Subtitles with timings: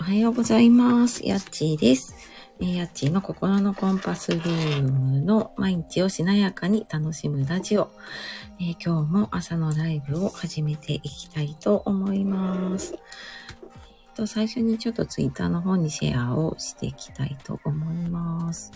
[0.00, 1.26] おはようございます。
[1.26, 2.14] やっちーです。
[2.58, 7.90] えやっちーの心のコンパスルームの毎日をしなやかに楽しむラジオ。
[8.58, 12.94] えー今日も朝のライブを始めていきたいと思います。
[12.94, 18.72] えーと最初にちょっとツイッターの方にシェアをしていきたいと思います。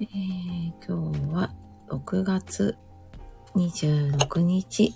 [0.00, 1.52] えー今日は
[1.88, 2.76] 6月
[3.56, 4.94] 26日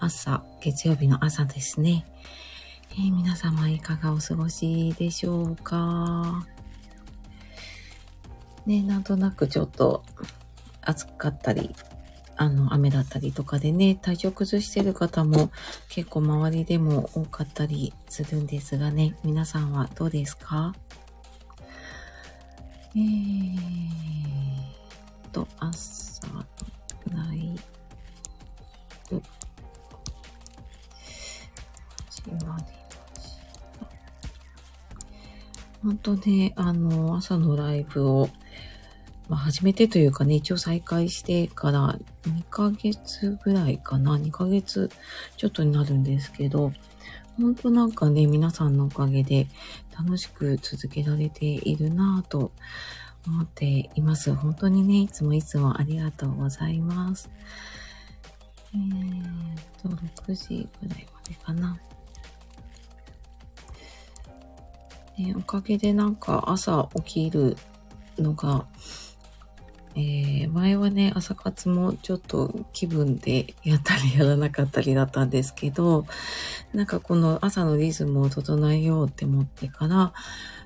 [0.00, 2.04] 朝、月曜日の朝ですね。
[2.90, 6.46] えー皆様いかがお過ごしでしょうか？
[8.66, 10.02] ね、なんとなくちょっと
[10.82, 11.74] 暑かったり、
[12.36, 15.50] あの、雨だったりとかでね、体調崩してる方も
[15.88, 20.74] 結構周りでも多かったりするんですがね、皆さんはどうですか？
[22.94, 23.58] えー
[25.32, 26.44] と、朝の
[27.12, 27.54] ライ
[29.08, 29.22] ブ、
[32.10, 32.77] 始まり。
[35.82, 38.28] 本当ね、あの、朝のライブを、
[39.28, 44.90] まあ、初めてというかね、一応再開してから2ヶ月ぐらいかな、2ヶ月
[45.36, 46.72] ちょっとになるんですけど、
[47.40, 49.46] 本当なんかね、皆さんのおかげで
[49.96, 52.50] 楽しく続けられているなぁと
[53.26, 54.34] 思っています。
[54.34, 57.30] 本当にね、いつもいつもありがとうございます。
[58.74, 61.78] えーと、6時ぐらいまでかな。
[65.18, 67.56] ね、おかげでなんか朝起きる
[68.18, 68.66] のが、
[69.94, 76.06] えー前はね、朝活もちょっと気分でやったりやらなかったりだったんですけど、
[76.72, 80.12] なんかこの朝のリズムを整えようって思ってから、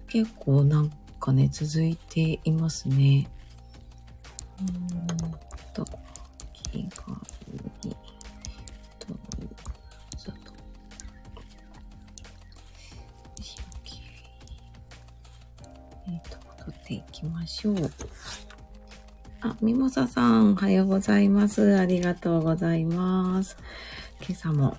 [0.08, 3.28] 結構なんかね、続いていますね。
[4.60, 5.08] うーん
[5.72, 5.84] と、
[6.52, 6.88] 気が
[7.84, 7.96] に、
[16.92, 17.90] ていきましょう。
[19.40, 21.78] あ、ミモサさん、おはようございます。
[21.78, 23.56] ありがとうございます。
[24.20, 24.76] 今朝も、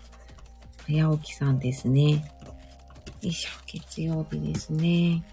[0.85, 2.11] 早起きさんですね。
[2.11, 2.21] よ
[3.21, 5.23] いしょ、月曜日ですね。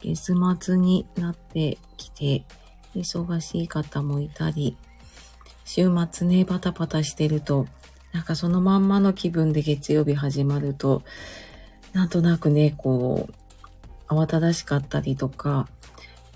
[0.00, 2.44] 月末になってきて、
[2.94, 4.76] 忙しい方もいたり、
[5.64, 7.66] 週末ね、バタバタしてると、
[8.12, 11.02] なんかそのまんまの気分で月曜日始まると、
[11.92, 13.43] なんとなくね、こう、
[14.08, 15.68] 慌ただしかったりとか、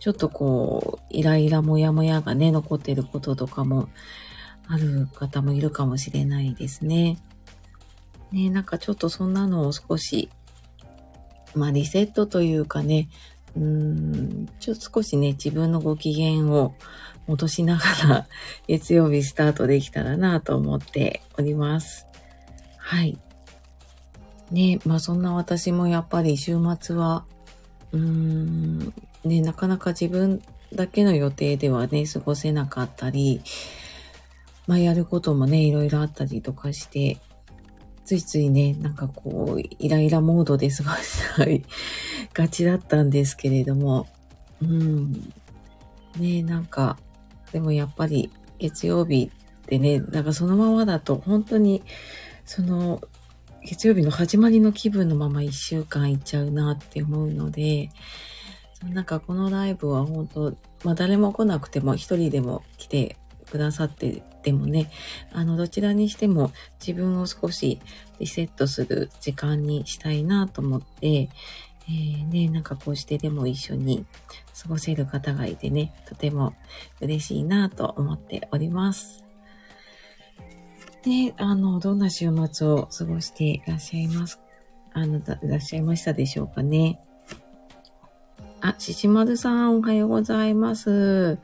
[0.00, 3.88] ちょっとこう、イライラモヤモヤがね、残ってることとかも
[4.68, 7.18] ある方もいるかもしれないですね。
[8.30, 10.28] ね、なんかちょっとそんなのを少し、
[11.54, 13.08] まあリセットというかね、
[13.56, 16.74] うーん、ちょっと少しね、自分のご機嫌を
[17.26, 18.26] 戻しながら、
[18.68, 22.06] 月曜日スタートできたらなと思っております。
[22.76, 23.18] はい。
[24.50, 27.24] ね、まあそんな私もやっぱり週末は、
[27.92, 28.92] うーん、
[29.24, 30.42] ね、なかなか自分
[30.74, 33.40] だけの予定ではね、過ごせなかったり、
[34.66, 37.18] まあやることもね、いろいろあったりとかして、
[38.04, 41.64] ついついね、なんかこう、イライラモードで 過ごしたい
[42.32, 44.06] がちだったんですけれども、
[44.62, 45.32] うん。
[46.18, 46.98] ね、なんか、
[47.52, 49.30] でもやっぱり月曜日
[49.62, 51.82] ってね、なんかそのままだと本当に、
[52.44, 53.00] その、
[53.64, 57.90] 月曜日の始まりの気分のまま一週間いっちゃうなって思うので、
[58.92, 63.16] なんかこのライブは本当、まあ誰も来なくても一人でも来て
[63.50, 64.90] くださっててもね、
[65.32, 67.80] あのどちらにしても自分を少し
[68.18, 74.06] リセットする時間にしたいなと思って、えーね、なんかこうしてでも一緒に
[74.62, 76.54] 過ごせる方がいてね、とても
[77.00, 79.27] 嬉しいなと思っております。
[81.08, 84.40] で、あの、どんな週末を過ごしていらっしゃいます
[84.92, 87.00] あの、いらっしゃいましたでしょうかね。
[88.60, 91.38] あ、ししまるさん、おはようございます。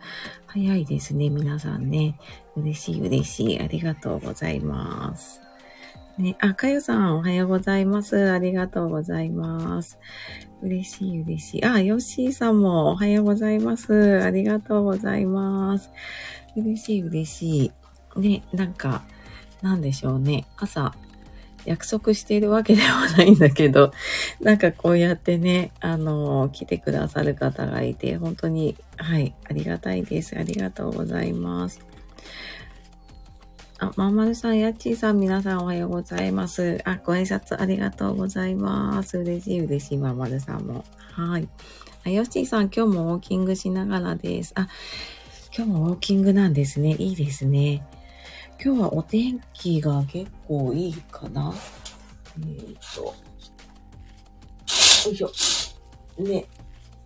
[0.46, 2.18] 早いですね、皆さんね。
[2.56, 3.60] 嬉しい、嬉しい。
[3.60, 5.40] ありがとうございます。
[6.18, 8.30] ね、あ、かよさん、おはようございます。
[8.32, 9.98] ありがとうございます。
[10.60, 11.64] 嬉しい、嬉しい。
[11.64, 14.22] あ、ヨッシーさんも、おはようございます。
[14.22, 15.90] ありがとうございます。
[16.54, 17.72] 嬉しい、嬉し
[18.16, 18.20] い。
[18.20, 19.02] ね、なんか、
[19.62, 20.46] なんでしょうね。
[20.56, 20.94] 朝、
[21.64, 23.92] 約束しているわけではないんだけど、
[24.40, 30.36] なんかこうやってね、あの、来てくださる方がいて、本当に、はい、ありがたいです。
[30.38, 31.80] ありがとうございます。
[33.78, 36.80] あ、まんまるさん、やっちーさん、皆さんおはようございます。
[36.84, 39.18] あ、ご挨拶ありがとうございます。
[39.18, 40.84] 嬉しい、嬉しい、まんまるさんも。
[41.12, 41.48] はい。
[42.04, 44.52] あ、よっしーさん、今日もウォーキングしながらです。
[44.54, 44.68] あ、
[45.56, 46.94] 今日もウォーキングなんですね。
[46.98, 47.82] いいですね。
[48.62, 51.52] 今日はお天気が結構いいかな。
[52.40, 52.46] えっ、
[52.94, 53.14] と、よ
[55.12, 55.30] いしょ。
[56.18, 56.46] ね、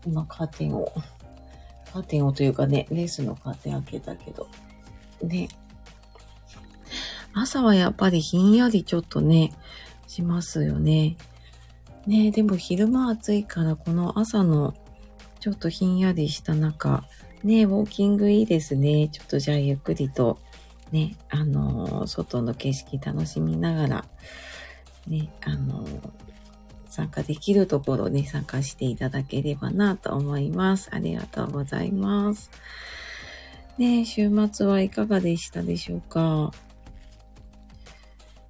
[0.06, 0.92] 今カーテンを、
[1.92, 4.48] カーテンをというかね、レースのカーテン開けたけど、
[5.22, 5.48] ね。
[7.34, 9.52] 朝はやっぱりひんやりちょっとね、
[10.06, 11.16] しますよね。
[12.06, 14.74] ねでも昼間暑いからこの朝の
[15.40, 17.04] ちょっとひんやりした中、
[17.44, 19.08] ねウォーキングいいですね。
[19.08, 20.38] ちょっとじゃあゆっくりと、
[20.92, 24.04] ね、あの、外の景色楽しみながら、
[25.06, 25.86] ね、あの、
[26.88, 30.88] 参加できるところに参加していただければなと思います。
[30.92, 32.50] ありがとうございます。
[33.76, 36.52] ね週末はいかがでしたでしょうか？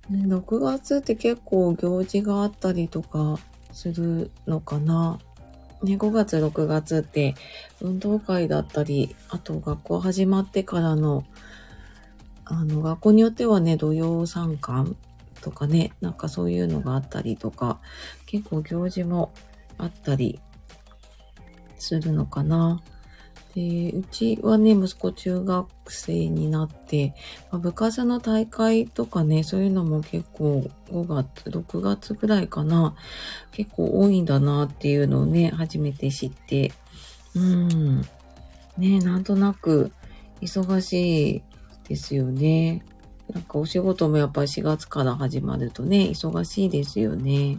[0.09, 3.39] ね、6月って結構行事があったりとか
[3.73, 5.19] するのかな？
[5.83, 7.35] ね、5月、6月って
[7.83, 11.25] 運動会だったり、あと学校始まってからの、
[12.51, 14.97] あの、学校によってはね、土曜参観
[15.43, 17.79] とかね、なんかそういうのがあったりとか、
[18.27, 19.33] 結構行事も
[19.77, 20.41] あったり
[21.79, 22.81] するのかな。
[23.55, 27.15] で、うちはね、息子中学生になって、
[27.51, 32.95] まあ、部活の大会とかね、そういうのも結構5月、6月ぐらいかな、
[33.53, 36.73] 結構多いんだなっていうのをね、初めて知って、
[37.35, 38.03] うん。
[38.79, 39.93] ね、なんとなく
[40.41, 41.43] 忙しい
[41.89, 42.83] ですよね。
[43.33, 47.59] なんかお仕事もやっぱり4月から始まるとね、忙しいですよね。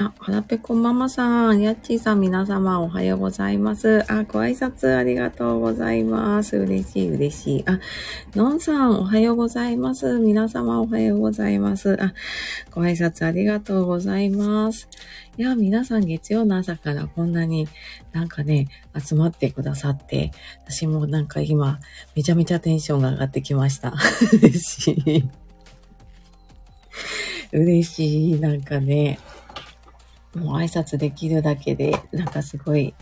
[0.00, 4.04] あ、はらぺこママさん、やっちーさん、皆様おはようございます。
[4.08, 6.56] あ、ご挨拶ありがとうございます。
[6.56, 7.64] 嬉しい、嬉しい。
[7.66, 7.80] あ、
[8.36, 10.20] のんさん、おはようございます。
[10.20, 12.00] 皆様おはようございます。
[12.00, 12.14] あ、
[12.70, 14.88] ご挨拶ありがとうございます。
[15.36, 17.66] いや、皆さん月曜の朝からこんなに
[18.12, 20.30] なんかね、集まってくださって、
[20.64, 21.80] 私もなんか今、
[22.14, 23.94] めちゃめちゃテンションが上がってきました。
[24.32, 25.28] 嬉しい。
[27.50, 29.18] 嬉しい、なんかね。
[30.34, 32.94] もう挨拶できるだけで、なんかすごい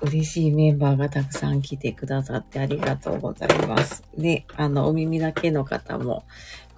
[0.00, 4.02] 嬉しいメンバーがたくさん来てくださってありがとうございます。
[4.16, 6.24] で、あの、お耳だけの方も、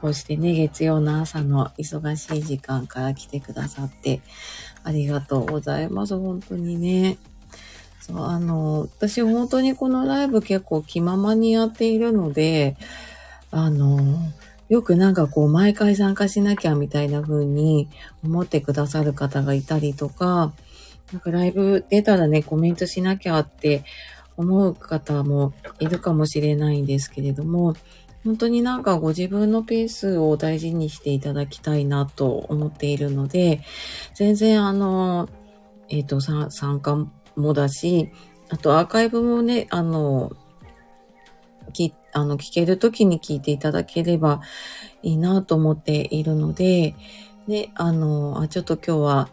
[0.00, 4.22] こうしてね、月曜の朝の忙しい時間から来てくださって、
[4.82, 6.18] ありがとうございます。
[6.18, 7.18] 本当にね。
[8.00, 12.76] そう、あの、私本当にこのライブ結構気ままにやっているので、
[13.50, 14.16] あの、
[14.70, 17.88] よくなんかこう毎回参加しなきゃみたいな風に
[18.24, 20.52] 思ってくださる方がいたりとか、
[21.12, 23.84] なんかライブ出たらね、コメントしなきゃって
[24.36, 27.74] 思う方もいるかもしれないんですけれども、
[28.22, 33.62] 本当になんかご自分のペースを大事にしていただきたいなと思っているので、
[34.14, 35.28] 全然あの、
[35.88, 38.12] えっ、ー、と、参加もだし、
[38.50, 40.30] あとアーカイブもね、あの、
[41.72, 44.40] き、あの、聞けるときに聞いていただければ
[45.02, 46.94] いいなと思っているので、
[47.48, 49.28] で、あの、あ、ちょっと今日は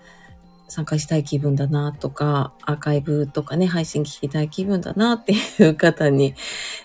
[0.68, 6.36] 参加したい気分だなとか、アーカイブとかね、配信聞きたい気分だなっていう方に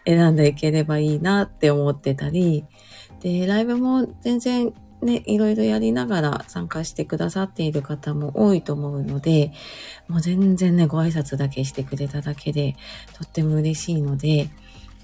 [0.06, 2.64] 選んでいければいいなって思ってたり、
[3.20, 4.72] で、ライブも全然
[5.02, 9.52] ね、いろいろやりながら参加してくださっている方も多いと思うので、
[10.06, 12.76] もう全然ね、ご挨拶だけしてくれただけで、
[13.14, 14.48] とっても嬉しいので、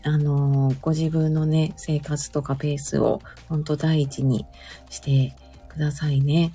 [0.09, 4.47] あの、ご自分のね、生活とかペースを本当第一に
[4.91, 5.35] して
[5.69, 6.53] くださいね。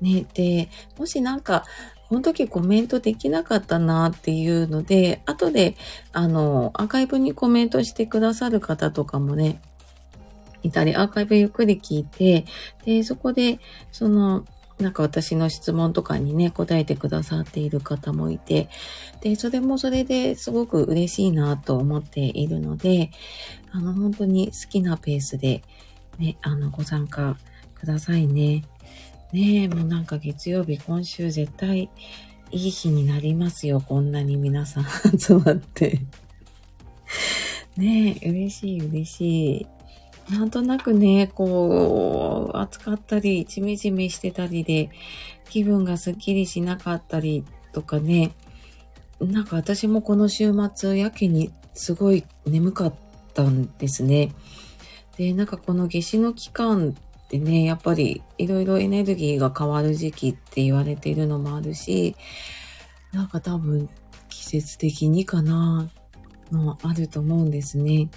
[0.00, 1.64] ね、で、もしなんか、
[2.08, 5.76] この時コメントできなかったなっていうので、後で、
[6.12, 9.60] あの、アーカイブにコメントしてくださる方とかもね、
[10.62, 12.44] いたり、アーカイブゆっくり聞いて、
[12.84, 13.58] で、そこで、
[13.90, 14.44] その、
[14.78, 18.68] なんか私の質問とかにね、答えてくださっている方もいて、
[19.20, 23.10] で、それもそれですごく嬉しいなと思っているので、
[23.70, 25.62] あの、本当に好きなペースで、
[26.18, 27.36] ね、あの、ご参加
[27.74, 28.64] くださいね。
[29.32, 31.88] ねえ、もうなんか月曜日、今週絶対
[32.50, 33.80] いい日になりますよ。
[33.80, 34.84] こんなに皆さん
[35.18, 36.00] 集まって
[37.76, 39.66] ねえ、嬉しい嬉しい。
[40.30, 44.90] なんとなくね、こう、暑かったり、ジメジメしてたりで、
[45.50, 48.32] 気分がスッキリしなかったりとかね、
[49.20, 52.94] なんか私もこの週末、やけにすごい眠かっ
[53.34, 54.32] たんですね。
[55.16, 62.16] で、なんかこの夏至の期間ってね、やっぱりいろいろエネルギーが変わる時期って言われているのもあるし、
[63.12, 63.88] なんか多分
[64.28, 65.88] 季節的にかな、
[66.50, 68.08] もあると思うんですね。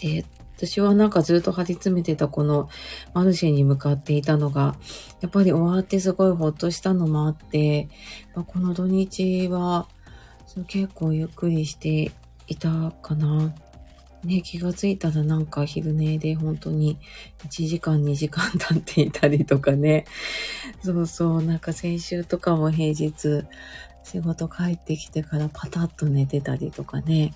[0.00, 0.24] で、
[0.56, 2.68] 私はなんかずっと張り詰めてたこの
[3.12, 4.76] マルシェに向かっていたのが、
[5.20, 7.88] やっぱり終わってすごいほっとしたのもあって、
[8.34, 9.88] まあ、この土日は
[10.68, 12.12] 結構ゆっくりして
[12.46, 13.54] いたかな。
[14.24, 16.98] ね、気がついたらなんか昼寝で本当に
[17.46, 20.06] 1時間2時間 経っていたりとかね。
[20.82, 23.44] そうそう、なんか先週とかも平日
[24.02, 27.34] 仕事帰ってきてからパタッと寝てたりとかね。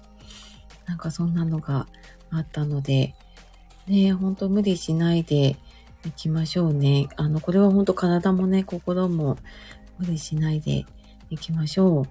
[0.87, 1.87] なんかそんなのが
[2.31, 3.15] あったので、
[3.87, 5.57] ね、ほんと無理しないで
[6.05, 7.09] いきましょうね。
[7.17, 9.37] あの、これは本当体もね、心も
[9.99, 10.85] 無理しないで
[11.31, 12.07] いきましょう。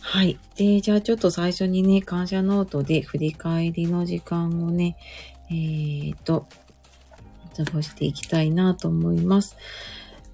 [0.00, 0.38] はい。
[0.56, 4.96] で、じゃあちょっと最初にね、感謝ノートで振り返りの時間をね、
[5.50, 6.46] えー、と、
[7.56, 9.56] 過ごしていきたいなと思います。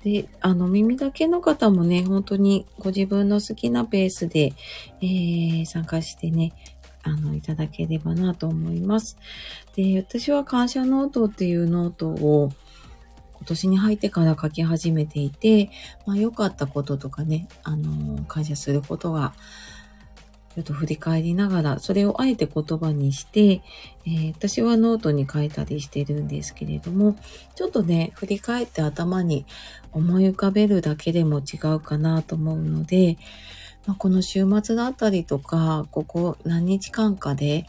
[0.04, 4.52] で、あの、耳だけの方もね、本当にご自分の好きなペースで、
[5.00, 6.52] えー、参加してね、
[7.08, 9.16] あの、いただければなと思います。
[9.76, 12.50] で、私は感謝ノートっていうノートを
[13.38, 15.70] 今年に入ってから書き始めていて、
[16.06, 19.34] まあ良かったこととかね、あの、感謝することが、
[20.54, 23.62] ちょっと振り返りながら、それをあえて言葉にして、
[24.04, 27.16] えー、私はノートに書いたりしてるんですけれども、
[27.54, 29.46] ちょっとね、振り返って頭に
[29.92, 33.18] 思い浮かべるだけでも違うかなと思うので、
[33.88, 37.64] まあ、この週末だったりとか、ここ何日間かで、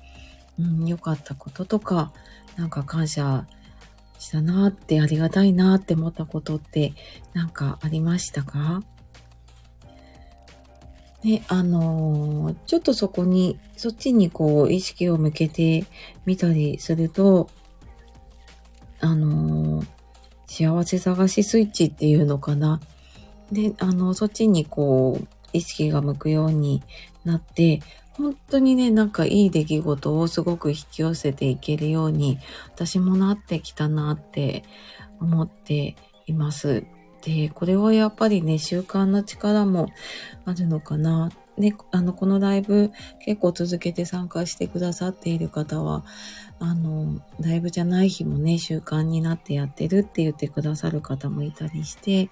[0.59, 2.11] うん、良かったこととか、
[2.57, 3.47] なんか感謝
[4.19, 6.91] したなって、ありがたいなって思ったことって
[7.33, 8.83] なんかありましたか？
[11.23, 15.85] ね、あのー、ちょっとそこに、そっちにこう意識を向けて
[16.25, 17.49] みたりすると、
[18.99, 19.85] あのー、
[20.47, 22.81] 幸せ探しスイッチっていうのかな？
[23.53, 26.81] で、あの、そっちにこう、意識が向くように
[27.25, 27.81] なって、
[28.13, 34.63] 本当にね、なんかいい出来事をすごく引き寄せていけるように、私もなってきたなって
[35.21, 35.95] 思って
[36.27, 36.83] います。
[37.21, 39.89] で、これはやっぱりね、習慣の力も
[40.45, 41.31] あるのかな。
[41.57, 46.05] ね、あの、このライブ結構続けて参加してくださっている方は、
[46.59, 52.29] あの、ライブじゃない日もね、習慣になってやってるって言ってくださる方もいたりして、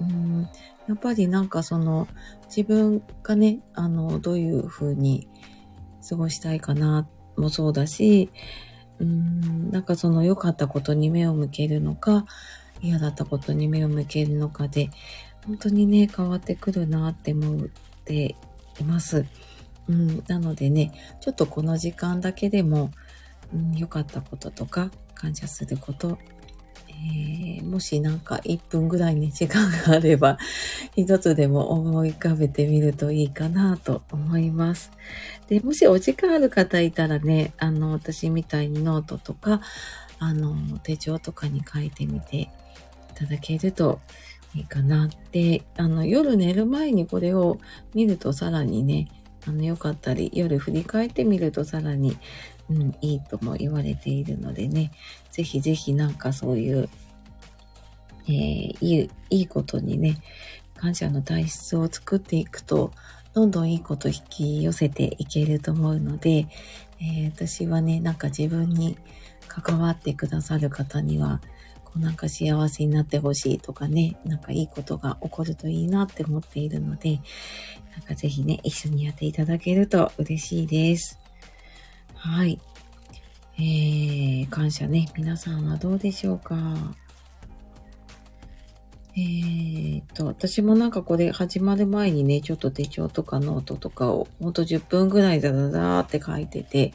[0.00, 0.48] うん
[0.88, 2.08] やっぱりなんかその
[2.46, 5.28] 自分がね、あの、どういう風に
[6.08, 8.30] 過ごしたいかなもそうだし、
[8.98, 12.24] うん、なんかその良かったことに目を向けるのか、
[12.80, 14.90] 嫌だったことに目を向けるのかで、
[15.46, 17.68] 本当にね、変わってくるなって思っ
[18.04, 18.34] て
[18.80, 19.26] います。
[19.88, 22.90] うん、なのでね、ちょっとこの時間だけでも、
[23.52, 26.18] うん、良かったこととか、感謝すること
[27.06, 30.38] えー、もしなんか1分ぐらいに時間があれば、
[30.96, 34.90] 一つでも思い浮かべてみるといいかなと思います。
[35.48, 39.60] で、もしお時間ある方いたらね、あの、私みたいにノートとか、
[40.18, 42.48] あの、手帳とかに書いてみてい
[43.14, 44.00] ただけると
[44.54, 47.58] いいかなって、あの、夜寝る前にこれを
[47.94, 49.08] 見るとさらにね、
[49.46, 52.18] あの、よかったり、夜振り返ってみるとさらに、
[52.70, 54.90] うん、いいとも言われているのでね、
[55.30, 56.88] ぜひぜひなんかそういう、
[58.26, 60.20] えー、いい、いいことにね、
[60.76, 62.92] 感謝の体質を作っていくと、
[63.34, 66.46] どんどんいいこと引き寄せていけると思うので、
[67.00, 68.98] えー、私はね、なんか自分に
[69.46, 71.40] 関わってくださる方には、
[71.84, 77.20] こうなんか幸せになってほしいとかね、なんかいいことが起こるといいなって思っているので、
[77.92, 81.18] なんかぜひね、一緒にやっていただけると嬉しいです。
[82.18, 82.60] はい。
[83.58, 85.08] えー、感謝ね。
[85.16, 86.56] 皆さんはどうでしょうか？
[89.16, 96.92] えー、っと、私もなんかこれ始まる前にね、ちょっと手帳とかノートとかを、ほんと10分ぐらいダダダーって書いてて、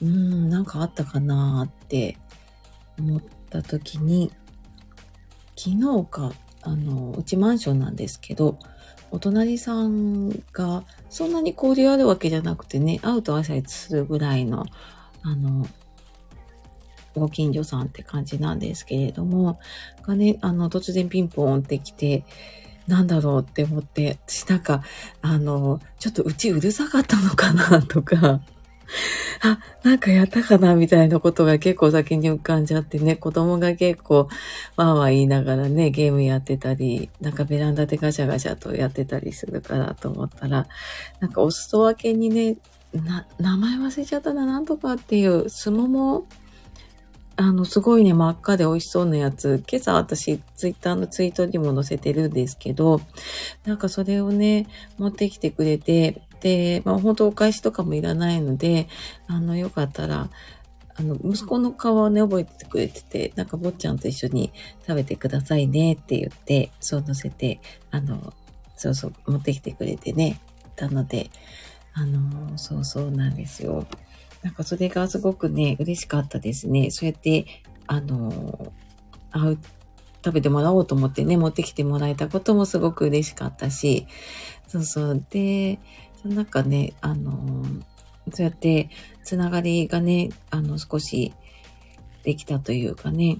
[0.00, 2.16] うーん、なんかあったかなーって
[2.98, 4.32] 思った時に、
[5.54, 6.32] 昨日か、
[6.62, 8.58] あの、うちマンションなんですけど、
[9.10, 14.64] お隣さんがそんなに交流あるわけじゃなくてね、会うと挨拶するぐらいの、
[15.22, 15.66] あの、
[17.14, 19.58] ご近所さんって感じなんですけれども、
[20.06, 22.24] がね、あの、突然ピンポンってきて、
[22.86, 24.82] なんだろうって思って、私なんか、
[25.20, 28.40] あの、ちょっとうちうるさかったのかなとか、
[29.42, 34.28] あ、なんかやったかなみたいなことが結構先に浮かんじゃってね、子供が結構、
[34.76, 40.66] わーわー言いながらね、ゲームやってたり、なんかベランダでガシャガシャとやってたりするからと思ったら、
[41.20, 42.56] なんかお裾分けにね、
[42.92, 46.26] な、名前忘れちゃったな、なんとかっていう、すもも
[47.40, 53.00] あの、すごいね、真っ赤で美味しそうなやつ、今朝私、ツイッターのツイートにも載せてるんですけど、
[53.64, 54.66] なんかそれをね、
[54.98, 58.88] 持ってきてくれて、で、まあ本当お返しとかもいらないので、
[59.26, 60.30] あの、よかったら、
[60.96, 64.52] あの、息子の顔をね、覚えててくれてて、なんか坊ちゃんと一緒に
[64.86, 68.32] 食べてくださいねって言って、そう乗せて、あの、
[68.76, 70.40] そうそう、持ってきてくれてね、
[70.76, 71.30] たので、
[71.94, 73.86] あの、そうそうなんですよ。
[74.42, 76.90] なんかそれがすごくね、嬉しかったですね。
[76.90, 77.46] そうやって、
[77.86, 78.72] あの、
[79.32, 79.54] あ
[80.24, 84.06] 食べてもらおうと思ってね、持ってきてもらえたこともすごく嬉しかったし、
[84.68, 85.24] そうそう。
[85.30, 85.78] で、
[86.20, 87.64] その中ね、あの、
[88.32, 88.90] そうやって
[89.24, 91.32] つながりがね、あの、少し
[92.22, 93.38] できたというかね、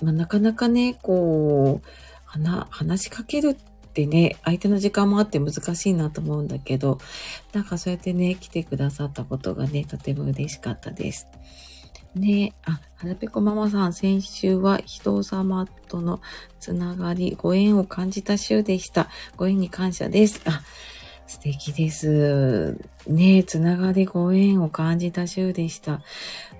[0.00, 1.88] まあ、なかなかね、こう、
[2.24, 6.98] 話、話しかけるってね、相手の時間もあって難しいなと思うんだけど、
[7.52, 11.28] なんかそうやってね、来てくださったことがね、とても嬉しかったです。
[12.14, 16.20] ねあ、はらぺこママさん、先週は人様との
[16.60, 19.08] つながり、ご縁を感じた週でした。
[19.36, 20.40] ご縁に感謝です。
[20.44, 20.62] あ、
[21.32, 22.76] 素敵です。
[23.06, 26.02] ねつながりご縁を感じた週でした。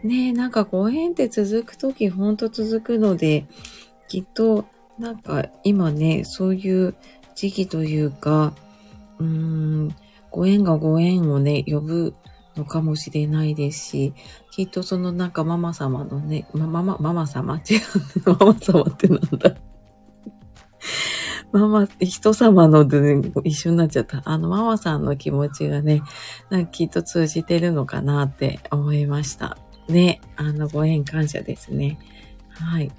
[0.02, 3.45] ねなんかご縁って続くときほんと続くので、
[4.09, 4.64] きっと
[4.99, 6.95] なんか今ね、そういう
[7.35, 8.55] 時期というか、
[9.19, 9.95] うーん、
[10.31, 12.14] ご縁がご縁をね、呼ぶ
[12.57, 14.14] のかもしれないですし、
[14.52, 17.75] きっとそのなんかママ様のね、ま、ママ、ママ様違
[18.25, 18.37] う。
[18.38, 19.55] ママ様ってなんだ。
[21.52, 24.23] ママ、人様ので、ね、一緒になっちゃった。
[24.25, 26.02] あの、ママさんの気持ちがね、
[26.50, 29.59] なんかきっと通じてるのかなって思いました。
[29.88, 31.99] ね、あの、ご縁感謝ですね。
[32.49, 32.90] はい。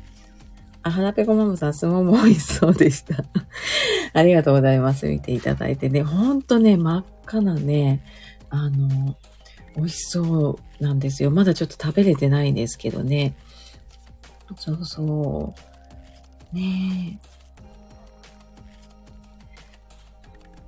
[0.83, 3.23] あ、はらぺこママさん、相撲も美味しそうでした。
[4.13, 5.07] ありがとうございます。
[5.07, 6.03] 見ていただいてね。
[6.03, 8.03] ほんとね、真っ赤なね、
[8.49, 9.15] あの、
[9.75, 11.31] 美味しそうなんですよ。
[11.31, 13.35] まだちょっと食べれてないんですけどね。
[14.57, 15.55] そうそ
[16.53, 16.55] う。
[16.55, 17.32] ねえ。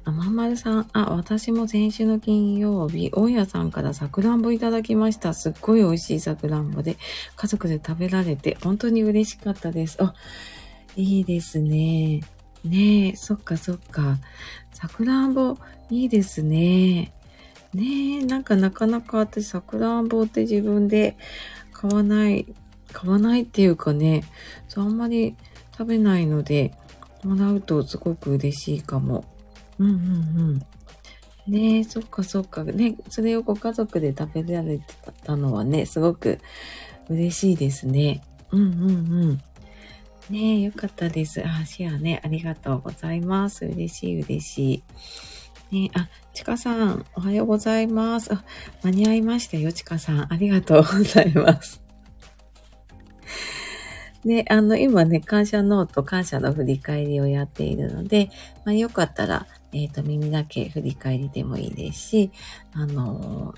[0.05, 5.33] あ、まんまるさん、あ、私も先週の金曜日、大家さんからさくらんぼいただきました。
[5.33, 6.97] すっごい美味しいさくらんぼで、
[7.35, 9.97] 家族で食べられて、本当に嬉しかったです。
[10.03, 10.13] あ、
[10.95, 12.21] いいですね。
[12.63, 14.19] ねえ、そっかそっか。
[14.73, 15.57] さくらんぼ、
[15.89, 17.11] いいですね。
[17.73, 21.17] ねえ、なんかなかなか私さくらんぼって自分で
[21.73, 22.45] 買わない、
[22.93, 24.23] 買わないっていうかね、
[24.67, 25.35] そうあんまり
[25.75, 26.73] 食べないので、
[27.23, 29.25] もらうとすごく嬉しいかも。
[29.79, 29.97] うんうんう
[30.53, 30.65] ん。
[31.47, 32.63] ねえ、そっかそっか。
[32.63, 34.85] ね、それをご家族で食べられて
[35.23, 36.39] たのはね、すごく
[37.09, 38.23] 嬉しいですね。
[38.51, 39.41] うんうんうん。
[40.29, 41.43] ねえ、よかったです。
[41.45, 43.65] あ、シェアね、ありがとうございます。
[43.65, 44.83] 嬉しい嬉しい。
[45.71, 48.33] ねあ、ちかさん、おはようございます。
[48.33, 48.43] あ、
[48.83, 50.33] 間に合いましたよ、ちかさん。
[50.33, 51.81] ありがとうございます。
[54.23, 58.29] で、 あの、今ね、感謝ノート、感謝の振り返りをやっているので、
[58.63, 62.31] まあ、よかったら、えっ、ー、と、耳だけ振り返りでもいいですし、
[62.73, 63.53] あの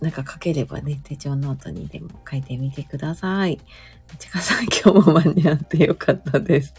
[0.00, 3.60] ー、なんか書ければね、手帳ノートにでも書いてみてください。
[4.18, 6.74] ちかさん、 今日も間に合ってよかったです。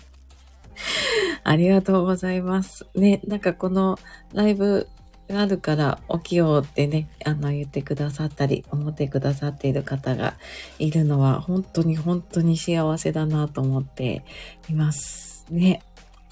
[1.46, 2.86] ありがとうございます。
[2.94, 3.98] ね、なんかこの
[4.34, 4.90] ライブ
[5.30, 10.36] があるから起きようってね、あの言ってくださったり、思ってくださっている方が
[10.78, 14.26] いるのは本当に本当に幸せだなと思って
[14.70, 15.82] いますね。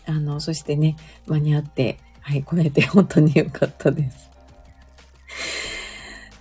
[0.06, 4.30] あの、そしてね、間に合って、はい、来れて本当に良かったです。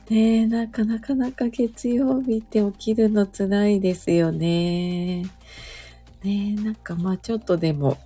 [0.08, 5.22] ねえ、なかなかなか月曜日って起きるの辛いですよね。
[5.22, 5.28] ね
[6.24, 7.96] え、なんかまあちょっとでも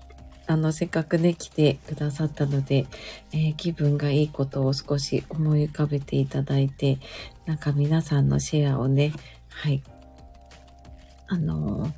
[0.46, 2.86] あの、せっかくね、来てくださったので、
[3.32, 6.98] えー、気分がいいことを少し思い浮かべていただいて、
[7.46, 9.12] なんか皆さんのシェアをね、
[9.48, 9.82] はい、
[11.28, 11.90] あのー、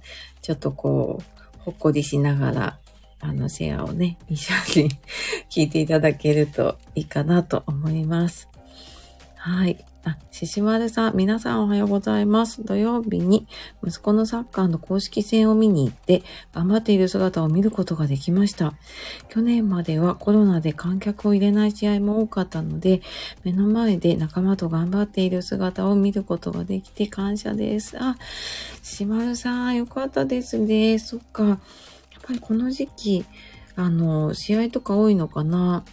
[0.43, 2.79] ちょっとこう、ほっこりしながら、
[3.27, 4.91] あの、シェアをね、一緒に
[5.51, 8.49] 聞いていただけるといいかなと思います。
[9.37, 9.85] はい。
[10.05, 12.65] あ、ししまるさん、皆さんおはようございます。
[12.65, 13.49] 土曜日に
[13.85, 18.75] 息子のサッカーの公式戦を見に行って、頑張っている姿を見ることができました。
[19.29, 23.03] 去年まではコロナで観客を入れない試合も多かったので、
[23.43, 27.97] 目の前で仲間と頑張っている姿を見ることができて感謝です。
[27.99, 28.17] あ、
[28.85, 31.01] しまるさん、よかったですね。
[31.01, 31.59] そっか。
[32.27, 33.25] ぱりこの時期、
[33.77, 35.85] あの、試合とか多いのかな。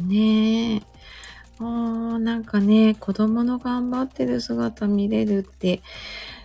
[0.00, 0.82] ねえ。
[1.58, 5.82] ああ、なんかね、子供の頑張ってる姿見れるって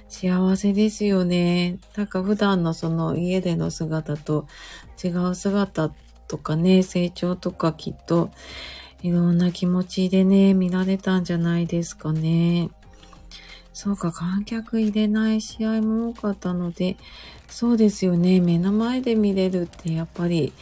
[0.09, 1.79] 幸せですよね。
[1.95, 4.47] なんか普段のその家での姿と
[5.01, 5.91] 違う姿
[6.27, 8.31] とかね、成長とかきっと
[9.01, 12.69] いろんな気持ちでね、見られたんじゃないですかね。
[13.73, 16.97] そうか、観客入れない試合も多かったので、
[17.47, 18.39] そうですよね。
[18.39, 20.53] 目の前で見れるってやっぱり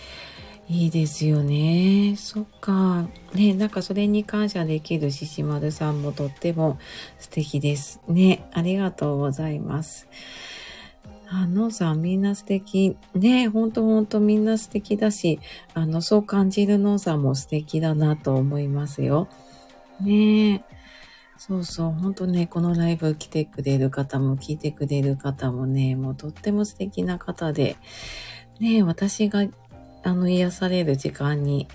[0.69, 2.15] いいですよね。
[2.17, 3.08] そっか。
[3.34, 6.80] ね、なんかそれに感謝できる獅子丸さんもとっても
[7.19, 8.02] 素敵です。
[8.08, 10.08] ね、ありがとうございます。
[11.28, 12.96] あのさんみんな素敵。
[13.15, 15.39] ね、ほんとほんとみんな素敵だし、
[15.74, 19.28] あの、そう感じるのさんも素敵だなと思いますよ。
[20.00, 20.83] ねえ
[21.45, 27.75] そうそう、ほんとね、このライブ来てくれる方も聞いてくれる方もね、もうとっても素敵な方で、
[28.62, 29.43] ね、私が、
[30.03, 31.67] あの、癒される時間に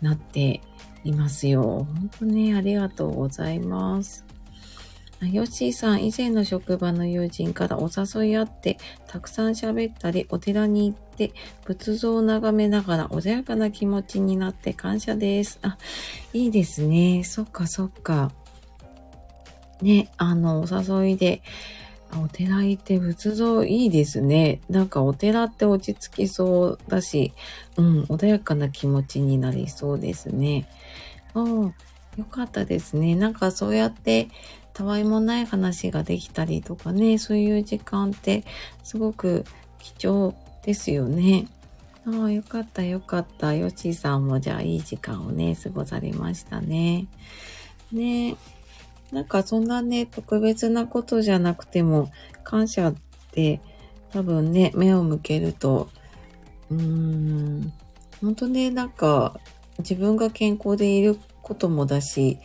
[0.00, 0.62] なって
[1.04, 1.86] いますよ。
[1.86, 4.24] 本当ね、ありがとうございます。
[5.20, 11.34] ヨッシーさん、以前の職場の友人からお誘いあって、たくさん喋ったり、お寺に行って、
[11.66, 15.58] 仏像を眺めながら穏やかな気持ちになって感謝です。
[15.60, 15.76] あ、
[16.32, 17.22] いいですね。
[17.22, 18.32] そっかそっか。
[19.82, 21.42] ね、あの、お誘いで、
[22.22, 24.60] お寺行って仏像いいですね。
[24.68, 27.32] なんかお寺って落ち着きそうだし、
[27.76, 30.68] うん、穏やかな気持ちになりそうですね。
[31.34, 31.74] うん、
[32.16, 33.14] よかったですね。
[33.14, 34.28] なんかそうやって、
[34.72, 38.44] たわいもない話ができたりとかね、そういう時間って
[38.82, 39.44] すごく
[39.78, 41.46] 貴重ですよね。
[42.06, 43.54] ああ、よかったよかった。
[43.54, 47.06] よちさんもじゃあいい時間をね、過ごされましたね。
[47.92, 48.36] ねえ
[49.12, 52.10] なんかそんなね、特別なことじゃなくても、
[52.44, 52.94] 感謝っ
[53.32, 53.60] て
[54.10, 55.88] 多分ね、目を向けると、
[56.70, 57.72] うーん、
[58.20, 59.38] 本当ね、なんか
[59.78, 62.38] 自分が健康でいることもだし、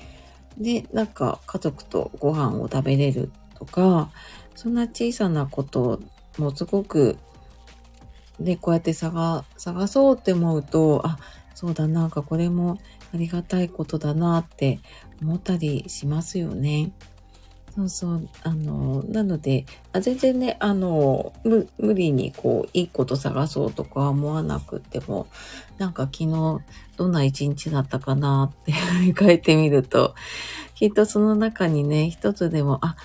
[0.57, 4.09] で、なんか家族とご飯を食べれるとか、
[4.55, 6.01] そんな小さなこと
[6.37, 7.17] もすごく、
[8.39, 11.19] で、こうやって探、探そうって思うと、あ、
[11.53, 12.79] そうだなんかこれも
[13.13, 14.79] ありがたいことだなって
[15.21, 16.91] 思ったりしますよね。
[17.75, 18.29] そうそう。
[18.43, 25.27] あの、なので、あ全然ね、あの、無理にこう、いいこと探そうとか思わなくても、
[25.77, 26.59] なんか昨日
[26.95, 30.15] どんな一日だったかなって 振り返ってみると、
[30.73, 32.95] きっとその中にね、一つでも、あ、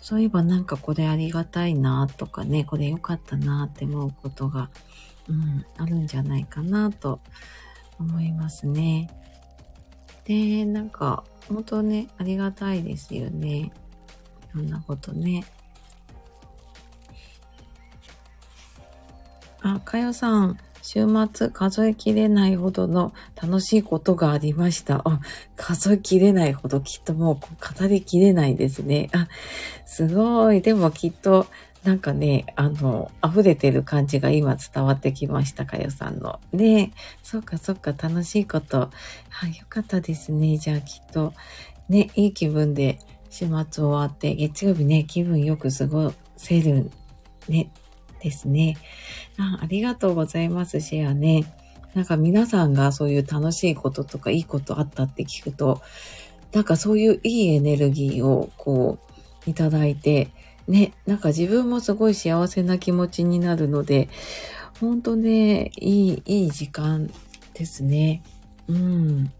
[0.00, 4.70] そういえばなんかこれありがたいなとかね、これ良かったなって思うことが、
[5.28, 7.20] うん、あるんじゃないかなと
[7.98, 9.10] 思いますね。
[10.26, 13.72] で、なんか、本当ね、ありがたいですよね。
[14.52, 15.44] そんなことね。
[19.60, 25.02] あ、かよさん、週末数えきれないほどの楽しいことがありました。
[25.04, 25.20] あ、
[25.56, 27.34] 数えきれないほどきっともう
[27.80, 29.10] 語りきれないですね。
[29.12, 29.26] あ、
[29.84, 30.62] すごい。
[30.62, 31.48] でもきっと
[31.82, 36.38] なんかね、あの、溢れてる感じが今伝わってきました、かよさんの。
[36.52, 36.92] ね
[37.24, 38.90] そっかそっか、楽しいこと。
[39.28, 40.56] はい、よかったですね。
[40.56, 41.34] じゃあきっと、
[41.88, 46.92] ね、いい気分で週末終わって、月曜日ね、気分よく過ごせる、
[47.48, 47.72] ね、
[48.26, 48.76] ですね
[49.38, 49.60] あ。
[49.62, 51.44] ありがとうございます、シェアね。
[51.94, 55.80] なんか皆さんがそういう楽しいこととかいいことあったって聞くと、
[56.52, 58.98] なんかそういういいエネルギーをこ
[59.46, 60.30] ういただいて、
[60.66, 64.08] ね、なんか自分もすごい幸せな気持ちになるので、
[64.80, 67.08] ほんとね、いい、いい時間
[67.54, 68.24] ですね。
[68.66, 69.32] うん。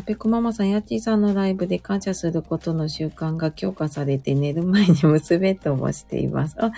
[0.00, 6.56] ペコママさん、ヤッチーさんのライブで感謝することの習慣が強化されて寝る前に娘ともしています。
[6.58, 6.72] あ、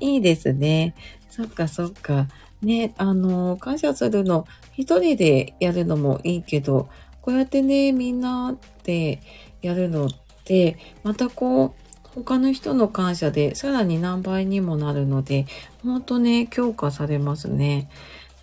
[0.00, 0.94] いいですね。
[1.30, 2.28] そっかそっか。
[2.62, 4.46] ね、あの、感謝するの、
[4.76, 6.88] 一人でやるのもいいけど、
[7.22, 9.20] こうやってね、みんなで
[9.62, 10.08] やるのっ
[10.44, 11.72] て、またこう、
[12.14, 15.46] 他の人の感謝でさらに何倍にもなるので、
[15.82, 17.88] ほんとね、強化されますね。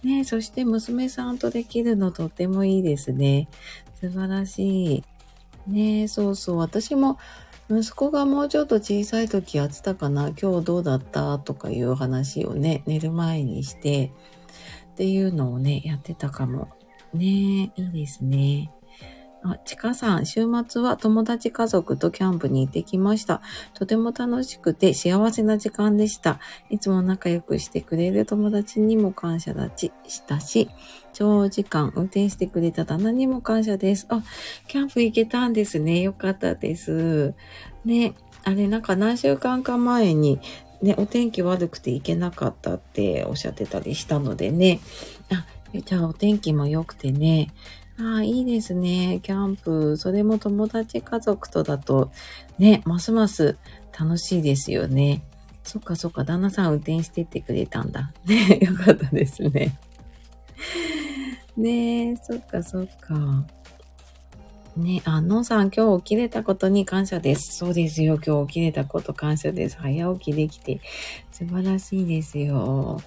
[0.04, 3.50] ねそして娘さんとできるのとってもいいですね。
[4.00, 5.04] 素晴らしい。
[5.68, 6.58] ねそうそう。
[6.58, 7.18] 私も
[7.70, 11.40] 息子がもうちょっと小さい時やってたかな今日どうだった？
[11.40, 14.14] とかいう話をね、寝る前にして、
[14.92, 16.70] っていうのをね、やってたかも。
[17.14, 18.72] ねいいですね。
[19.44, 23.42] あ、ちかさん、週末は友達家族とキャンプに行ってきました。
[23.74, 26.40] とても楽しくて幸せな時間でした。
[26.70, 30.70] いつも仲良くしてくれる友達にも感謝だちしたし、
[31.18, 34.06] 長時間運転してくれた旦那にも感謝です。
[34.10, 34.22] あ、
[34.68, 36.02] キャンプ行けたんですね。
[36.02, 37.34] よかったです。
[37.86, 40.40] ね、あれなんか何週間か前に
[40.84, 44.80] ね、お天気悪くて行けなかったっておっしゃってたりしたのでね。
[45.32, 47.52] あ、じゃあお天気も良くてね、
[48.00, 49.20] ああ、いいですね。
[49.24, 49.98] キャンプ。
[49.98, 52.12] それも友達家族とだと、
[52.60, 53.58] ね、ますます
[54.00, 55.24] 楽しいですよね。
[55.64, 58.14] そっかそっか、旦那さん運転してってくれたんだ。
[58.26, 59.80] ね、よかったですね。
[61.58, 63.46] ねえ、そっかそっか。
[64.78, 67.58] ね、あ、のさん、今日起きれたことに感謝です。
[67.58, 68.20] そうですよ。
[68.24, 69.78] 今日起きれたこと感謝です。
[69.80, 70.82] 早起きできて
[71.32, 73.02] 素晴らしいですよ。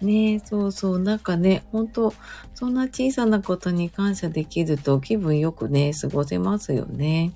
[0.00, 0.98] ねそうそう。
[0.98, 2.12] なんかね、本当
[2.54, 7.32] そんな小さなことに感謝できると気分よくね、過ごせますよね。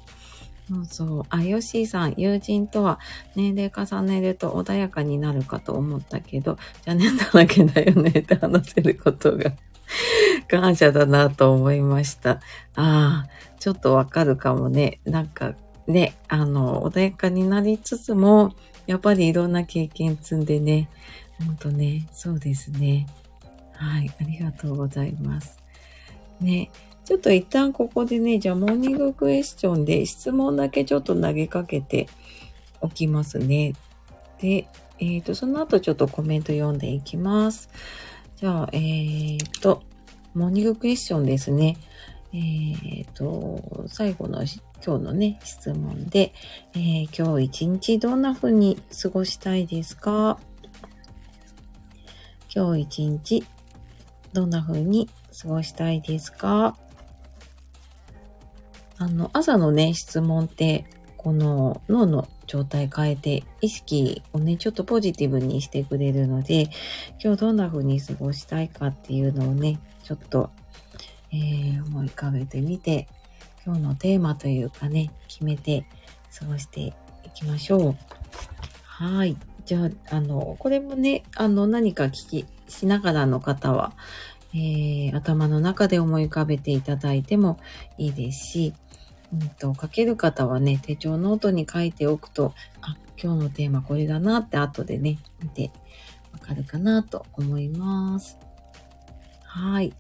[0.69, 1.23] そうそう。
[1.31, 2.99] あ、ヨッシーさん、友人とは
[3.37, 9.53] 年齢重ねると穏やかになるかと思ったけど、邪念だらけだよねって話せることが
[10.49, 12.41] 感謝だなと思いました。
[12.75, 13.27] ああ、
[13.61, 14.99] ちょっとわかるかもね。
[15.05, 15.55] なんか、
[15.87, 18.53] ね、あの、穏やかになりつつも、
[18.87, 20.89] やっぱりいろんな経験積んでね、
[21.45, 23.07] ほんとね、そうですね。
[23.73, 25.59] はい、ありがとうございます。
[26.41, 26.71] ね、
[27.07, 32.09] ちょっと一旦ここでね、じゃあモーニングクエスチョンで質問だけちょっと投げかけて
[32.81, 33.75] おきますね。
[34.41, 34.67] で、
[34.99, 37.71] えっ、ー、と、その後ちょっとコメント読んでいきます。
[38.35, 39.85] じゃあ、えっ、ー、と、
[40.35, 41.77] モーニングクエスチョンですね。
[42.33, 44.45] えっ、ー、と、最後の
[44.85, 46.33] 今日のね、質問で、
[46.75, 50.41] えー、今日一日どんな風に過ごしたいですか？
[52.53, 53.45] 今日一日
[54.33, 55.09] どんな風に
[55.41, 56.77] 過ごしたいですか？
[58.99, 66.71] あの、朝のね、質問って、この脳の状態変えて、意識をね、ちょっとポジティブにしてくれるので、
[67.23, 70.51] 今日どんな風に過ごしたいかっていうのをね、ちょっと、
[71.33, 73.09] えー、思い浮かべてみて、
[73.65, 75.87] 今日のテーマというかね、決めて
[76.39, 76.93] 過ごしてい
[77.35, 77.97] きましょう。
[78.85, 79.37] はい。
[79.65, 83.93] じゃあ、あの、これもね、あの、何か聞きしながらの方は、
[84.55, 87.59] えー、頭の中で思い浮かべていただいても
[87.99, 88.75] いいですし、
[89.33, 95.71] うんと、書ける方はね、手帳ノートに書いておくと、あ、今日のテーマこれだなって後でね、見て
[96.33, 98.39] わかるかなと思います。
[99.45, 99.95] はい。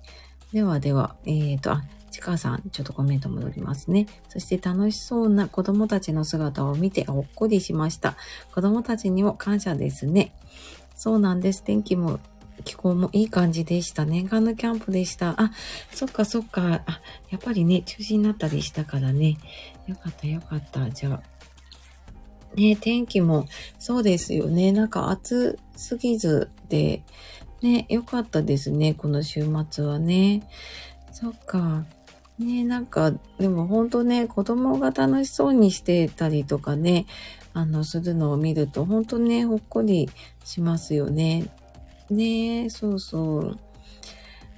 [0.52, 4.06] ではでは、えーと、あ、ちかさん、ちょっとコメント戻りますね。
[4.28, 8.16] そして楽しそうな子供たちの姿を見てほっこりしました。
[8.54, 10.34] 子供たちにも感謝ですね。
[10.94, 11.62] そうなんです。
[11.62, 12.20] 天気も
[12.64, 14.04] 気候もいい感じでした。
[14.04, 15.40] 念願のキャンプでした。
[15.40, 15.52] あ、
[15.92, 16.82] そっかそっか。
[16.86, 19.36] あ、やっぱりね、中止になったりしたからね。
[19.86, 20.90] よかったよかった。
[20.90, 21.36] じゃあ。
[22.54, 23.46] ね、天気も
[23.78, 24.72] そうですよね。
[24.72, 27.02] なんか暑すぎずで、
[27.62, 28.94] ね、よかったですね。
[28.94, 30.42] この週末はね。
[31.12, 31.84] そっか。
[32.38, 37.06] ね、なんか、でも本当ね、子供が楽しそうにしてたりとかね、
[37.54, 40.10] あの、するのを見ると、本当ね、ほっこり
[40.44, 41.46] しますよね。
[42.10, 43.58] ね、そうそう。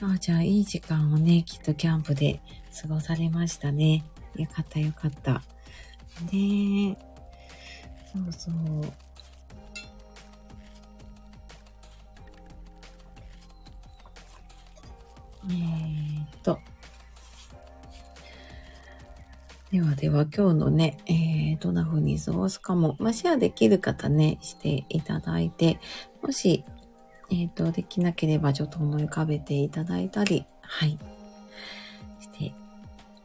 [0.00, 2.40] あじゃあ、いい時間をね、きっとキャンプで
[2.80, 4.04] 過ごされましたね。
[4.37, 5.42] よかったよかった。
[6.32, 6.96] ねえ。
[8.12, 9.08] そうそう。
[15.50, 16.58] えー、っと。
[19.70, 25.78] ではでは今日のね、えー、どんな風に過ごすかも、まあ、シェアできる方ね、していただいて、
[26.22, 26.64] もし
[27.30, 30.98] えっ、ー、と、できなければちょっと思い浮かべていただいたり、はい、
[32.20, 32.54] してい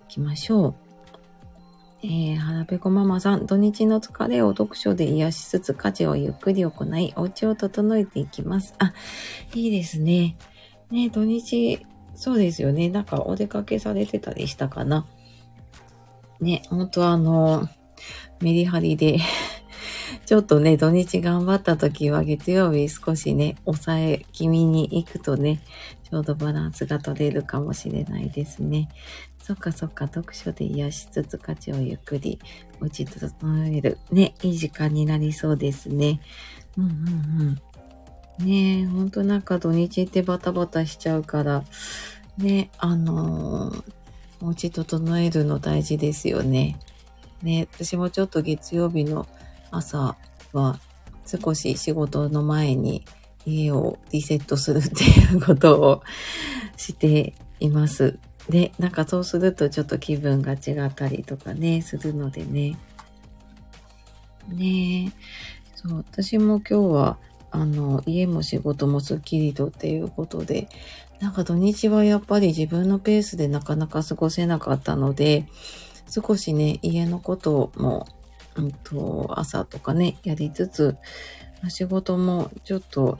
[0.07, 0.75] きましょう。
[2.05, 8.75] えー、腹ペコママさん、土日の疲れを読書で癒しつつ家事をゆっくり行い、お家を整えていきます。
[8.77, 8.93] あ、
[9.53, 10.35] いいですね。
[10.91, 11.85] ね、土日、
[12.15, 12.89] そうですよね。
[12.89, 15.05] なんかお出かけされてたりしたかな。
[16.41, 17.69] ね、本当あの、
[18.41, 19.17] メリハリで
[20.25, 25.61] ちょっとね、土日頑張った時は月曜日少しね、抑え気味に行くとね、
[26.09, 28.89] ちょうどバランスが取れるかもしれないですね。
[29.39, 32.39] そっかそっか、読書で癒しつつ価値をゆっくり
[32.79, 33.97] 落ち整える。
[34.11, 36.21] ね、いい時間になりそうですね。
[36.77, 36.91] うんうん
[38.39, 38.47] うん。
[38.47, 41.65] ねえ、ほんとなんか土日ってバタバタしちゃうから、
[42.37, 43.83] ね、あのー、
[44.41, 46.79] 落ち整えるの大事ですよね。
[47.41, 49.27] ね、私もちょっと月曜日の
[49.73, 50.15] 朝
[50.53, 50.79] は
[51.25, 53.05] 少し仕事の前に
[53.45, 56.03] 家をリセットするっていうことを
[56.77, 58.19] しています。
[58.49, 62.77] で、なんかそうするとちょっと気分が違ったりとかね、するのでね。
[64.49, 65.11] ねえ。
[65.75, 67.17] そう、私も今日は、
[67.51, 70.67] あの、家も仕事もスッキリとっていうことで、
[71.19, 75.45] なんか土日はやっぱり自分のペースでなかなか過ごせなかったので、
[76.09, 78.07] 少しね、家のことも
[78.55, 80.95] うんと、朝とかね、やりつつ、
[81.69, 83.19] 仕事もちょっと、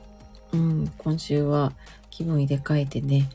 [0.52, 1.74] うん、今週は
[2.10, 3.30] 気分入れ替えてね、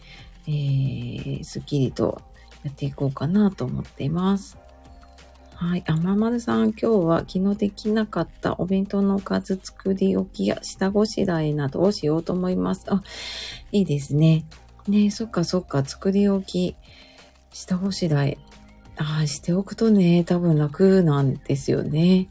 [0.46, 2.22] えー、スッキリと
[2.64, 4.58] やっていこうかなと思っています。
[5.54, 5.82] はい。
[5.88, 12.84] あ、ままるさん、今日は昨日できなかったお弁当のおかず作り置きや下ごしらえなどをしようと思います。
[12.88, 13.02] あ、
[13.72, 14.44] いいですね。
[14.86, 16.76] ねそっかそっか、作り置き、
[17.52, 18.38] 下ごしらえ。
[18.98, 22.28] ああ、しておくとね、多分楽なんですよね。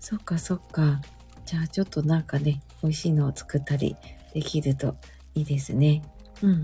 [0.00, 1.00] そっかそっか。
[1.44, 3.96] じゃあちょっとなんかね、美味しいのを作ったり
[4.34, 4.96] できると
[5.34, 6.02] いいですね。
[6.42, 6.54] うんう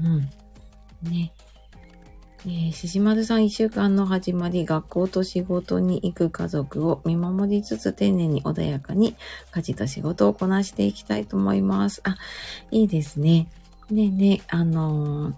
[1.06, 1.10] ん。
[1.10, 1.32] ね。
[2.44, 9.16] えー、ししまるさん一週間の始まり、学校と仕事に行く家族を見守りつつ丁寧に穏やかに
[9.52, 12.00] 家事と仕事をこなしていきたいと思います。
[12.04, 12.16] あ、
[12.70, 13.48] いいですね。
[13.90, 15.34] ねえねえ、あのー、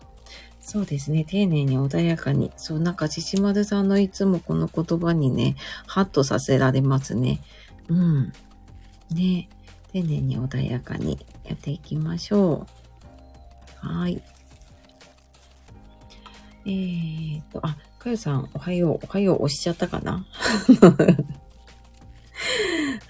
[0.66, 1.24] そうですね。
[1.24, 2.50] 丁寧に穏やかに。
[2.57, 7.42] そう、なんか、獅子丸さんのいつもこの言葉にね、ハッとさせられますね。
[7.88, 8.33] うん。
[9.11, 9.48] ね。
[9.92, 12.66] 丁寧に穏やかにやっていきましょ
[13.85, 13.87] う。
[13.87, 14.22] はい。
[16.64, 20.24] えーと、あ、かよさん、おはよう、おはよう、押しちゃったかな？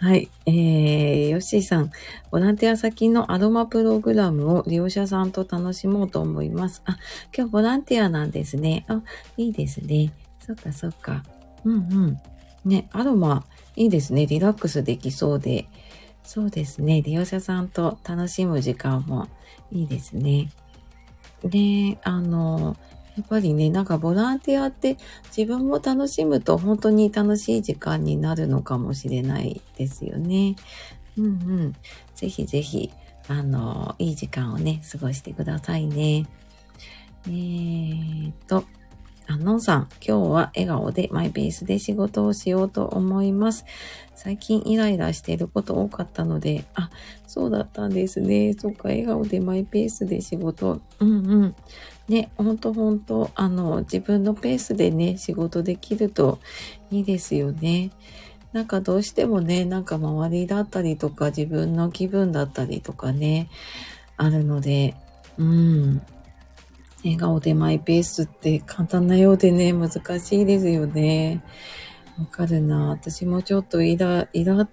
[0.04, 0.28] はい。
[0.44, 1.90] えー、ヨッシーさん、
[2.30, 6.82] ボランティア先のアロマプログラムを利用者さんと楽しもうと思います。
[6.84, 6.98] あ、
[7.34, 8.84] 今日ボランティアなんですね。
[8.86, 9.00] あ、
[9.38, 10.12] いいですね。
[10.40, 11.24] そっかそっか。
[11.64, 12.18] うんうん。
[12.66, 14.26] ね、アロマ、いいですね。
[14.26, 15.68] リラックスできそうで。
[16.22, 17.00] そうですね。
[17.00, 19.28] 利用者さんと楽しむ時間も
[19.72, 20.50] いいですね。
[21.42, 22.76] で、あの、
[23.16, 24.96] やっぱりね、なんかボランティアって
[25.36, 30.56] 自分も楽しむと本当に楽しい時間になるのかもしれないですよね。
[31.16, 31.72] うんうん。
[32.14, 32.90] ぜひぜひ、
[33.28, 36.26] あの、いい時間をね、過ごしてくださいね。
[37.26, 38.64] えーと、
[39.26, 43.64] あのんさん、今日は笑顔でマイペースで仕事をしようと思います。
[44.14, 46.90] 最近イライラしていること多かったので、あ、
[47.26, 48.52] そうだったんですね。
[48.52, 50.80] そっか、笑顔でマイペースで仕事。
[51.00, 51.54] うんうん。
[52.08, 56.38] ね、ほんとほんと、あの、自分のペースでね、仕事できると
[56.90, 57.90] いいですよね。
[58.52, 63.48] なんかどうしてもね、なんか周りだったりとか自分の気分だったりとかね、
[64.16, 64.94] あるので、
[65.38, 66.02] うん。
[67.04, 71.42] 笑顔でマイペースって簡単なようでね、難しいですよね。
[72.18, 72.90] わかるな。
[72.90, 74.68] 私もちょっとイラ、イラ、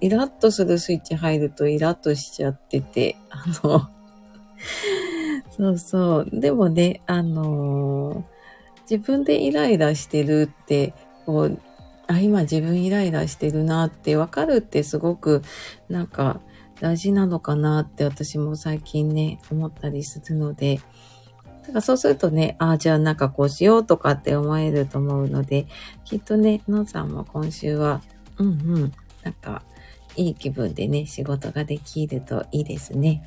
[0.00, 3.88] イラッとするスイッチ入るとイラッとしちゃってて、あの
[5.50, 6.28] そうそう。
[6.32, 10.94] でもね、あのー、自分でイライラしてるって、
[11.26, 11.58] こう、
[12.06, 15.42] あ、今自分イライラしてるなってわかるってすごく
[15.88, 16.40] なんか
[16.80, 20.80] 大事なのかなって私も最近ね、思ったりするので、
[21.64, 25.66] だからそうするとね、ああ、じゃあなんかこうしようとかって思えると思うので、
[26.04, 28.02] きっとね、のんさんも今週は、
[28.38, 28.50] うんう
[28.80, 29.62] ん、なんか、
[30.16, 33.24] いい気分でね、仕事ができるといいですね。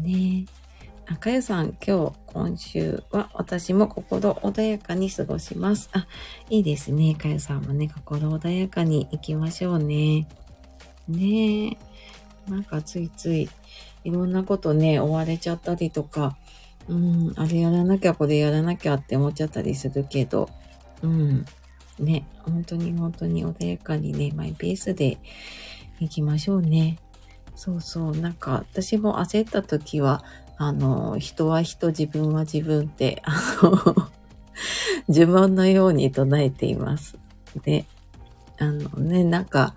[0.00, 0.46] ね
[1.06, 5.90] あかゆさん、今日、今週は私も心穏やかに過ごします。
[5.92, 6.06] あ、
[6.50, 7.14] いいですね。
[7.14, 10.26] かゆさんもね、心穏やかに行きましょうね。
[11.06, 11.76] ねえ。
[12.50, 13.48] なんかついつい、
[14.04, 16.36] いろんなことね、追われちゃったりとか、
[16.88, 20.48] うん、あれやらなきゃ、これやらなきゃって思っちゃったりするけど、
[21.02, 21.44] うん、
[21.98, 25.18] ね、本当に本当に穏やかにね、マイペースで
[26.00, 26.98] 行きましょうね。
[27.54, 30.24] そうそう、なんか私も焦った時は、
[30.56, 34.08] あの、人は人、自分は自分って、あの
[35.08, 37.18] 呪文のように唱えています。
[37.62, 37.84] で、
[38.58, 39.74] あのね、なんか、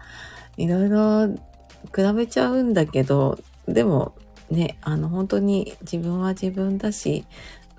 [0.57, 4.13] いろいろ比べちゃうんだけど、でも
[4.51, 7.25] ね、あの、本当に自分は自分だし、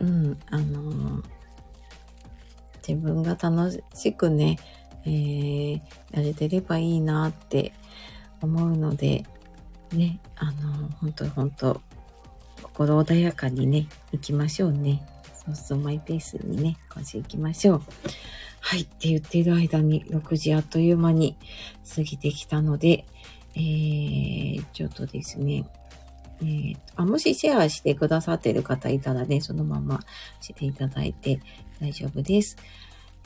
[0.01, 1.23] うん、あの、
[2.87, 4.59] 自分が楽しくね、
[5.05, 5.81] えー、
[6.13, 7.73] やれてればいいなって
[8.41, 9.25] 思うので、
[9.93, 11.81] ね、あの、本当本当
[12.63, 15.07] 心穏やかにね、行きましょうね。
[15.45, 17.83] そうそう、マイペースにね、今週行きましょう。
[18.61, 21.37] はい、って言っている間に6時あっという間に
[21.95, 23.05] 過ぎてきたので、
[23.55, 25.65] えー、ちょっとですね、
[26.43, 30.01] えー、あもしシェアしてくださってる方いたらね、そのまま
[30.41, 31.41] していただいて
[31.81, 32.57] 大丈夫です。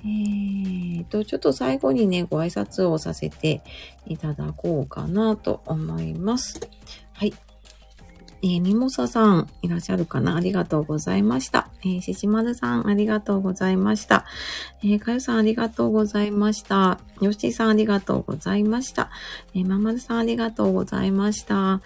[0.00, 3.62] えーと、ちょっと最後にね、ご挨拶をさせて
[4.07, 6.61] いただこうかなと思います。
[7.14, 7.33] はい。
[8.42, 10.37] えー、ミモサさん、いらっしゃるかな？
[10.37, 11.68] ありがとうございました。
[11.83, 14.25] えー、ししまるさん、ありがとうございました。
[14.83, 16.99] えー、かゆさん、ありがとうございました。
[17.20, 19.11] よしさん、ありがとうございました。
[19.55, 21.81] えー、ままるさん、ありがとうございました。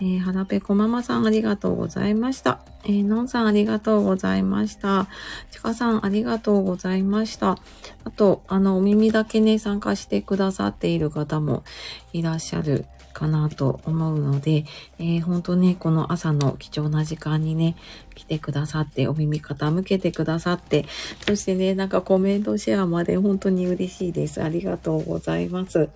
[0.00, 2.60] えー、はらぺこママさん、ありがとうございました。
[2.84, 5.06] えー、のんさん、ありがとうございました。
[5.50, 7.58] ちかさん、ありがとうございました。
[8.04, 11.64] あと、あの、お耳だけね、参加してくださっている方も
[12.12, 14.66] いらっしゃるかなと思うので、
[14.98, 17.76] えー、本当ね、この朝の貴重な時間にね、
[18.14, 20.84] 来てくださって、お耳傾けてくださって、
[21.26, 24.42] そしてね、なんかコメントシェアまで本当に嬉しいです。
[24.42, 25.88] ありがとうございます。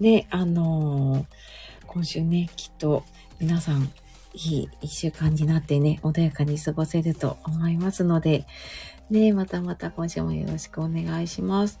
[0.00, 1.24] で、あのー、
[1.86, 3.04] 今週ね、きっと
[3.38, 3.90] 皆さん、
[4.34, 8.46] いい一週間になってね、穏やかに過ごせると思いますので、
[9.10, 11.78] ね、またまた今週もよろしくお願いします。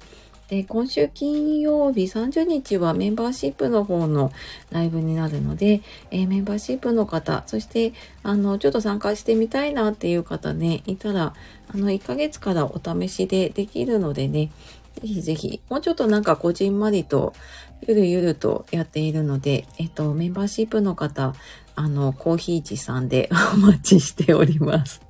[0.52, 4.32] で、今週金曜日30日はメンバーシップの方の
[4.70, 5.80] ライブになるので、
[6.10, 11.32] えー、メンバーシップの方、そして、あの、ちょっと参加してみたいなっていう方ね、いたら、
[11.72, 14.50] あの、1ヶ月からお試しでできるのでね、
[15.00, 17.32] ぜひぜひ、もうちょっとなんかこじんまりと、
[17.88, 21.34] ゆるゆるとやっているので、えっと、メンバーシップの方、
[21.76, 25.00] あの、コーヒー持参で お待ちしております。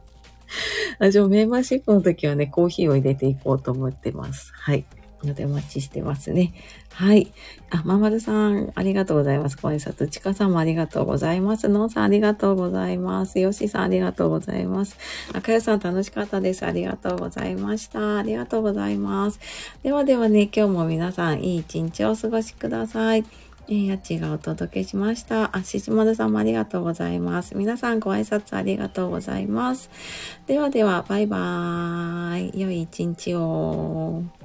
[1.01, 4.53] あ、じゃあメンバーシップの時はね、コーヒーを入れていこうと思ってます。
[4.55, 4.85] はい。
[5.25, 6.53] のでお待ちしてますね。
[6.95, 7.33] はい。
[7.71, 9.57] あ、ままるさん、ありがとうございます。
[9.61, 10.09] ご挨拶。
[10.09, 11.69] ちかさんもありがとうございます。
[11.69, 13.41] のんさん、ありがとうございます。
[13.41, 14.97] よしさん、ありがとうございます。
[15.33, 16.67] あかよさん、楽しかったです。
[16.67, 18.19] ありがとうございました。
[18.19, 19.41] ありがとうございます。
[19.83, 23.25] ではではね、今日も皆さん、いい一日をお過ごしください。
[23.69, 25.57] えー、やちがお届けしました。
[25.57, 27.57] あ、ししまるさんもありがとうございます。
[27.57, 29.89] 皆さんご挨拶ありがとうございます。
[30.47, 32.61] ではでは、バイバーイ。
[32.61, 34.42] 良い一日を。